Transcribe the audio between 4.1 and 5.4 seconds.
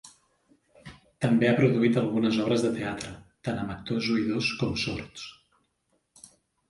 oïdors com sords.